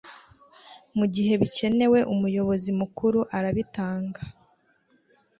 [0.97, 4.21] mu gihe bikenewe umuyobozi mukuru arabitanga